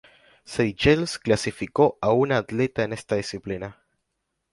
[0.45, 3.79] Seychelles clasificó a una atleta en esta disciplina.